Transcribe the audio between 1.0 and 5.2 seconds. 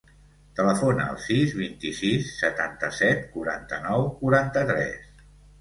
al sis, vint-i-sis, setanta-set, quaranta-nou, quaranta-tres.